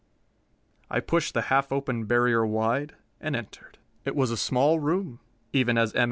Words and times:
I 0.89 0.99
pushed 0.99 1.35
the 1.35 1.43
half 1.43 1.71
open 1.71 2.05
barrier 2.05 2.43
wide, 2.43 2.95
and 3.19 3.35
entered. 3.35 3.77
It 4.03 4.15
was 4.15 4.31
a 4.31 4.37
small 4.37 4.79
room, 4.79 5.19
even 5.53 5.77
as 5.77 5.93
M. 5.93 5.99